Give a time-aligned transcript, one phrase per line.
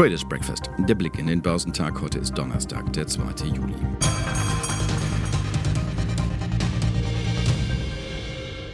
[0.00, 0.70] Traders Breakfast.
[0.78, 2.00] Der Blick in den Börsentag.
[2.00, 3.48] Heute ist Donnerstag, der 2.
[3.48, 3.74] Juli.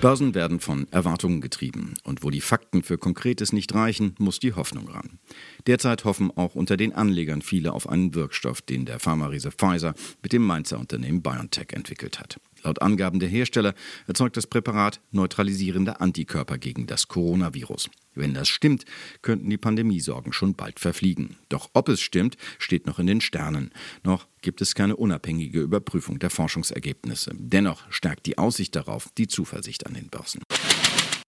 [0.07, 1.95] Börsen werden von Erwartungen getrieben.
[2.05, 5.19] Und wo die Fakten für Konkretes nicht reichen, muss die Hoffnung ran.
[5.67, 10.33] Derzeit hoffen auch unter den Anlegern viele auf einen Wirkstoff, den der Pharma-Riese Pfizer mit
[10.33, 12.39] dem Mainzer Unternehmen BioNTech entwickelt hat.
[12.67, 13.75] Laut Angaben der Hersteller
[14.09, 17.89] erzeugt das Präparat neutralisierende Antikörper gegen das Coronavirus.
[18.17, 18.85] Wenn das stimmt,
[19.23, 21.37] könnten die Pandemiesorgen schon bald verfliegen.
[21.49, 23.71] Doch ob es stimmt, steht noch in den Sternen.
[24.03, 27.37] Noch gibt es keine unabhängige Überprüfung der Forschungsergebnisse.
[27.39, 30.43] Dennoch stärkt die Aussicht darauf die Zuversicht an den Börsen.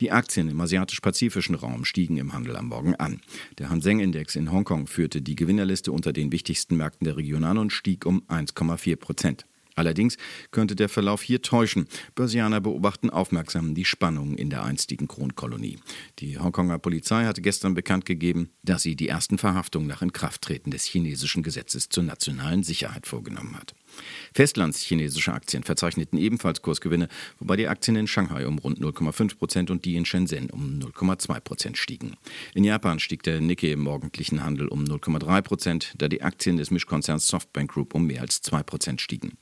[0.00, 3.20] Die Aktien im asiatisch-pazifischen Raum stiegen im Handel am Morgen an.
[3.59, 7.45] Der Hang Seng Index in Hongkong führte die Gewinnerliste unter den wichtigsten Märkten der Region
[7.45, 9.47] an und stieg um 1,4 Prozent.
[9.78, 10.16] Allerdings
[10.50, 11.86] könnte der Verlauf hier täuschen.
[12.16, 15.78] Börsianer beobachten aufmerksam die Spannungen in der einstigen Kronkolonie.
[16.19, 20.84] Die Hongkonger Polizei hatte gestern bekannt gegeben, dass sie die ersten Verhaftungen nach Inkrafttreten des
[20.84, 23.75] chinesischen Gesetzes zur nationalen Sicherheit vorgenommen hat.
[24.34, 27.08] Festlandschinesische Aktien verzeichneten ebenfalls Kursgewinne,
[27.39, 31.41] wobei die Aktien in Shanghai um rund 0,5 Prozent und die in Shenzhen um 0,2
[31.41, 32.16] Prozent stiegen.
[32.55, 36.70] In Japan stieg der Nikkei im morgendlichen Handel um 0,3 Prozent, da die Aktien des
[36.70, 39.39] Mischkonzerns Softbank Group um mehr als 2 Prozent stiegen.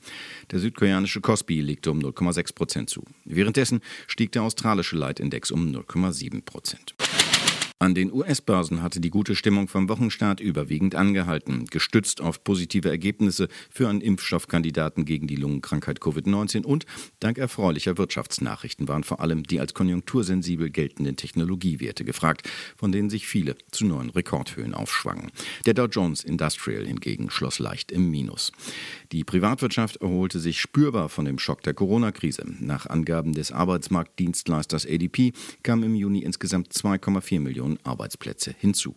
[0.51, 3.03] Der südkoreanische Kospi legte um 0,6 Prozent zu.
[3.25, 6.95] Währenddessen stieg der australische Leitindex um 0,7 Prozent.
[7.79, 13.49] An den US-Börsen hatte die gute Stimmung vom Wochenstart überwiegend angehalten, gestützt auf positive Ergebnisse
[13.69, 16.87] für einen Impfstoffkandidaten gegen die Lungenkrankheit Covid-19 und
[17.19, 23.27] dank erfreulicher Wirtschaftsnachrichten waren vor allem die als konjunktursensibel geltenden Technologiewerte gefragt, von denen sich
[23.27, 25.31] viele zu neuen Rekordhöhen aufschwangen.
[25.67, 28.53] Der Dow Jones Industrial hingegen schloss leicht im Minus.
[29.11, 32.43] Die Privatwirtschaft erholte sich spürbar von dem Schock der Corona-Krise.
[32.59, 38.95] Nach Angaben des Arbeitsmarktdienstleisters ADP kamen im Juni insgesamt 2,4 Millionen Millionen Arbeitsplätze hinzu.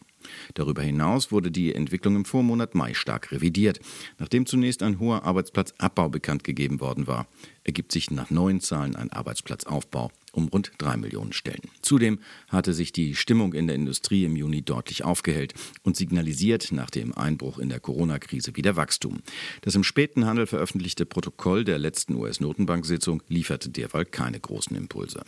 [0.53, 3.81] Darüber hinaus wurde die Entwicklung im Vormonat Mai stark revidiert.
[4.19, 7.27] Nachdem zunächst ein hoher Arbeitsplatzabbau bekannt gegeben worden war,
[7.65, 11.71] ergibt sich nach neuen Zahlen ein Arbeitsplatzaufbau um rund drei Millionen Stellen.
[11.81, 16.91] Zudem hatte sich die Stimmung in der Industrie im Juni deutlich aufgehellt und signalisiert nach
[16.91, 19.21] dem Einbruch in der Corona-Krise wieder Wachstum.
[19.63, 25.23] Das im späten Handel veröffentlichte Protokoll der letzten US-Notenbank-Sitzung lieferte derweil keine großen Impulse.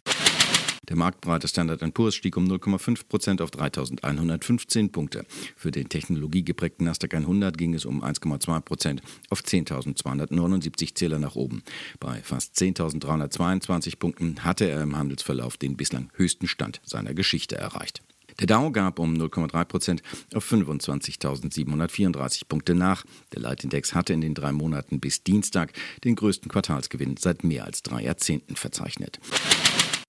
[0.88, 5.24] Der marktbreite Standard Poor's stieg um 0,5 Prozent auf 3.115 Punkte.
[5.56, 11.62] Für den technologiegeprägten Nasdaq 100 ging es um 1,2 Prozent auf 10.279 Zähler nach oben.
[12.00, 18.02] Bei fast 10.322 Punkten hatte er im Handelsverlauf den bislang höchsten Stand seiner Geschichte erreicht.
[18.40, 20.02] Der Dow gab um 0,3 Prozent
[20.34, 23.04] auf 25.734 Punkte nach.
[23.32, 25.72] Der Leitindex hatte in den drei Monaten bis Dienstag
[26.04, 29.20] den größten Quartalsgewinn seit mehr als drei Jahrzehnten verzeichnet.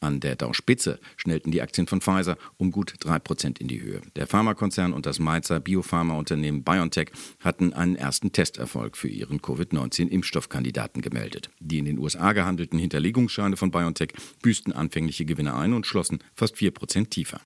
[0.04, 4.02] An der Dow-Spitze schnellten die Aktien von Pfizer um gut 3% in die Höhe.
[4.18, 11.50] Der Pharmakonzern und das Mainzer Biopharmaunternehmen BioNTech hatten einen ersten Testerfolg für ihren Covid-19-Impfstoffkandidaten gemeldet.
[11.60, 14.12] Die in den USA gehandelten Hinterlegungsscheine von BioNTech
[14.42, 17.40] büßten anfängliche Gewinne ein und schlossen fast 4% tiefer.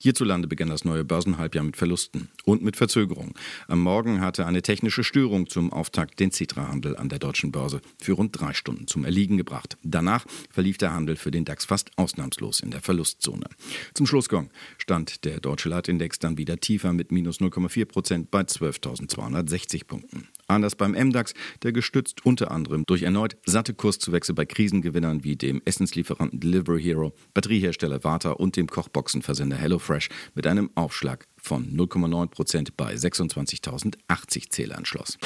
[0.00, 3.34] Hierzulande begann das neue Börsenhalbjahr mit Verlusten und mit Verzögerung.
[3.66, 8.12] Am Morgen hatte eine technische Störung zum Auftakt den Citra-Handel an der deutschen Börse für
[8.12, 9.76] rund drei Stunden zum Erliegen gebracht.
[9.82, 13.46] Danach verlief der Handel für den DAX fast ausnahmslos in der Verlustzone.
[13.92, 19.84] Zum Schlussgang stand der deutsche Leitindex dann wieder tiefer mit minus 0,4 Prozent bei 12.260
[19.84, 20.28] Punkten.
[20.48, 25.60] Anders beim MDAX, der gestützt unter anderem durch erneut satte Kurszuwächse bei Krisengewinnern wie dem
[25.66, 32.76] Essenslieferanten Delivery Hero, Batteriehersteller Warta und dem Kochboxenversender HelloFresh mit einem Aufschlag von 0,9 Prozent
[32.78, 35.18] bei 26.080 Zählern schloss.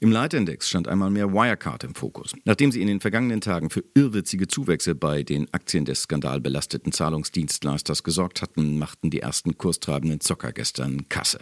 [0.00, 2.32] Im Leitindex stand einmal mehr Wirecard im Fokus.
[2.44, 8.04] Nachdem sie in den vergangenen Tagen für irrwitzige Zuwächse bei den Aktien des skandalbelasteten Zahlungsdienstleisters
[8.04, 11.40] gesorgt hatten, machten die ersten kurstreibenden Zocker gestern Kasse.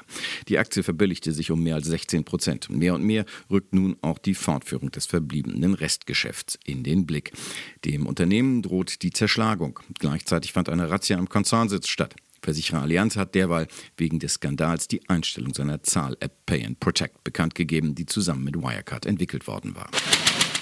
[0.49, 2.71] Die Aktie verbilligte sich um mehr als 16 Prozent.
[2.71, 7.33] Mehr und mehr rückt nun auch die Fortführung des verbliebenen Restgeschäfts in den Blick.
[7.84, 9.81] Dem Unternehmen droht die Zerschlagung.
[9.98, 12.16] Gleichzeitig fand eine Razzia am Konzernsitz statt.
[12.47, 13.66] Versicherer Allianz hat derweil
[13.97, 18.54] wegen des Skandals die Einstellung seiner Zahl-App Pay and Protect bekannt gegeben, die zusammen mit
[18.54, 19.91] Wirecard entwickelt worden war.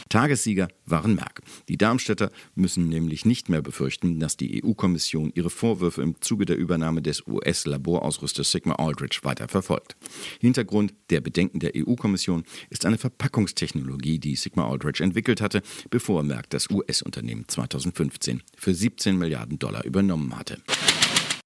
[0.09, 1.43] Tagessieger waren Merck.
[1.69, 6.57] Die Darmstädter müssen nämlich nicht mehr befürchten, dass die EU-Kommission ihre Vorwürfe im Zuge der
[6.57, 9.97] Übernahme des US-Laborausrüsters Sigma Aldrich weiter verfolgt.
[10.41, 15.61] Hintergrund der Bedenken der EU-Kommission ist eine Verpackungstechnologie, die Sigma Aldrich entwickelt hatte,
[15.91, 20.63] bevor Merck das US-Unternehmen 2015 für 17 Milliarden Dollar übernommen hatte.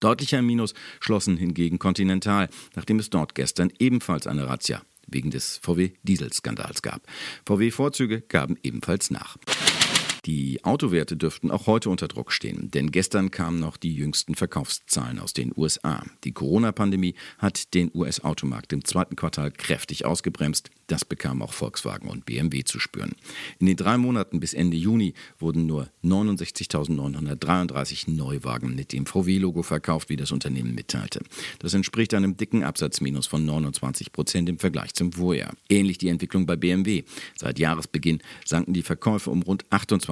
[0.01, 6.83] Deutlicher Minus schlossen hingegen Continental, nachdem es dort gestern ebenfalls eine Razzia wegen des VW-Dieselskandals
[6.83, 7.03] gab.
[7.47, 9.37] VW-Vorzüge gaben ebenfalls nach.
[10.29, 15.21] Die Autowerte dürften auch heute unter Druck stehen, denn gestern kamen noch die jüngsten Verkaufszahlen
[15.21, 16.05] aus den USA.
[16.23, 20.69] Die Corona-Pandemie hat den US-Automarkt im zweiten Quartal kräftig ausgebremst.
[20.87, 23.13] Das bekamen auch Volkswagen und BMW zu spüren.
[23.59, 30.11] In den drei Monaten bis Ende Juni wurden nur 69.933 Neuwagen mit dem VW-Logo verkauft,
[30.11, 31.21] wie das Unternehmen mitteilte.
[31.59, 35.55] Das entspricht einem dicken Absatzminus von 29 Prozent im Vergleich zum Vorjahr.
[35.71, 37.05] Ähnlich die Entwicklung bei BMW.
[37.37, 39.65] Seit Jahresbeginn sanken die Verkäufe um rund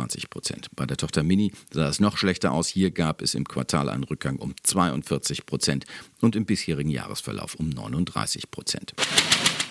[0.06, 0.69] 28 Prozent.
[0.76, 2.69] Bei der Tochter Mini sah es noch schlechter aus.
[2.69, 5.85] Hier gab es im Quartal einen Rückgang um 42 Prozent
[6.20, 8.94] und im bisherigen Jahresverlauf um 39 Prozent.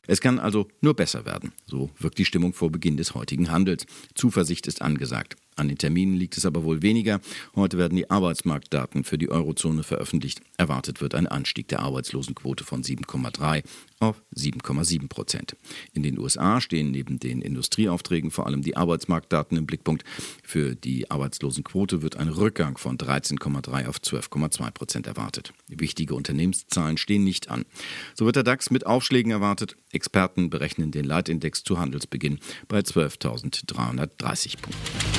[0.07, 1.51] Es kann also nur besser werden.
[1.65, 3.85] So wirkt die Stimmung vor Beginn des heutigen Handels.
[4.13, 5.35] Zuversicht ist angesagt.
[5.55, 7.21] An den Terminen liegt es aber wohl weniger.
[7.55, 10.41] Heute werden die Arbeitsmarktdaten für die Eurozone veröffentlicht.
[10.57, 13.63] Erwartet wird ein Anstieg der Arbeitslosenquote von 7,3
[13.99, 15.55] auf 7,7 Prozent.
[15.93, 20.03] In den USA stehen neben den Industrieaufträgen vor allem die Arbeitsmarktdaten im Blickpunkt.
[20.43, 25.53] Für die Arbeitslosenquote wird ein Rückgang von 13,3 auf 12,2 Prozent erwartet.
[25.67, 27.65] Wichtige Unternehmenszahlen stehen nicht an.
[28.13, 29.77] So wird der DAX mit Aufschlägen erwartet.
[29.91, 35.14] Experten berechnen den Leitindex zu Handelsbeginn bei 12.330 Punkten.